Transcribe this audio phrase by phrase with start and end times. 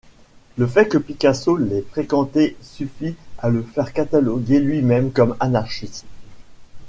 [0.57, 6.05] Le fait que Picasso l'ait fréquenté suffit à le faire cataloguer lui-même comme anarchiste.